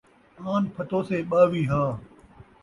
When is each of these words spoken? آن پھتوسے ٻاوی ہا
آن 0.51 0.63
پھتوسے 0.73 1.17
ٻاوی 1.29 1.63
ہا 1.71 1.83